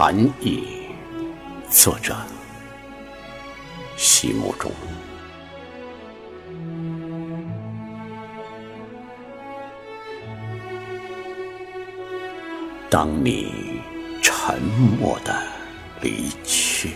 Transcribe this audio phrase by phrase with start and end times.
[0.00, 0.62] 禅意。
[1.68, 2.14] 作者：
[3.96, 4.70] 席慕中。
[12.88, 13.80] 当你
[14.22, 14.62] 沉
[15.00, 15.36] 默的
[16.00, 16.90] 离去，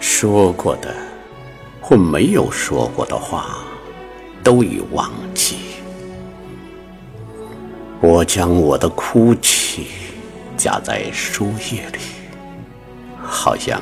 [0.00, 0.94] 说过的
[1.80, 3.64] 或没有说过的话，
[4.44, 5.60] 都已忘记。
[8.02, 9.86] 我将我的哭泣
[10.60, 11.98] 夹在书页里，
[13.16, 13.80] 好像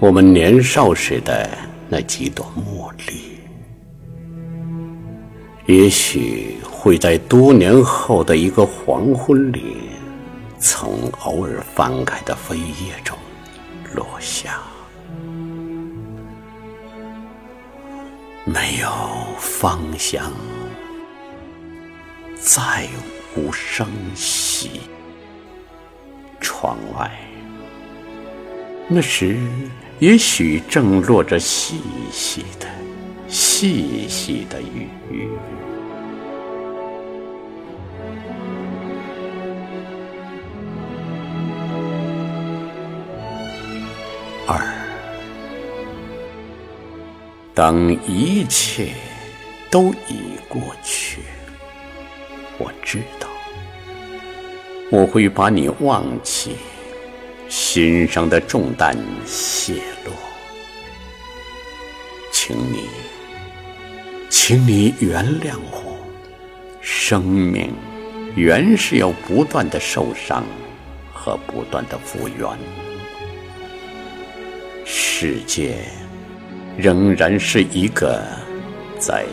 [0.00, 1.48] 我们年少时的
[1.88, 3.38] 那几朵茉莉。
[5.66, 9.76] 也许会在多年后的一个黄昏里，
[10.58, 13.16] 从偶尔翻开的扉页中
[13.94, 14.60] 落下。
[18.44, 18.88] 没有
[19.38, 20.32] 芳香，
[22.40, 22.88] 再
[23.36, 23.86] 无声
[24.16, 24.80] 息。
[26.58, 27.10] 窗外，
[28.88, 29.36] 那时
[29.98, 32.66] 也许正落着细细的。
[33.28, 34.88] 细细的雨。
[44.46, 44.58] 二，
[47.52, 48.92] 当一切
[49.70, 51.20] 都已过去，
[52.56, 53.25] 我知道
[54.90, 56.56] 我会把你忘记，
[57.48, 60.12] 心上的重担卸落，
[62.32, 62.88] 请你。
[64.28, 65.96] 请你原谅我，
[66.80, 67.72] 生命
[68.36, 70.44] 原是要不断的受伤
[71.12, 72.48] 和不断的复原，
[74.84, 75.78] 世界
[76.76, 78.22] 仍然是一个
[79.00, 79.24] 在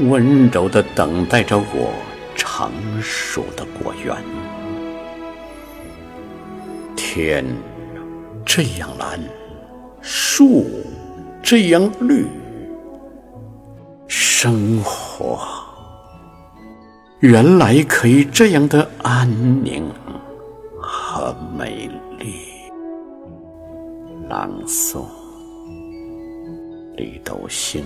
[0.00, 1.94] 温柔的等待着我
[2.34, 2.70] 成
[3.00, 4.14] 熟的果园。
[7.10, 7.42] 天
[8.44, 9.18] 这样蓝，
[10.02, 10.66] 树
[11.42, 12.26] 这样绿。
[14.06, 15.40] 生活
[17.20, 19.26] 原来可以这样的安
[19.64, 19.90] 宁
[20.78, 22.44] 和美丽。
[24.28, 25.06] 朗诵：
[26.94, 27.82] 李斗星。